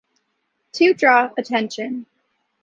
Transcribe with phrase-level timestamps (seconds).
[0.73, 2.07] To draw attention.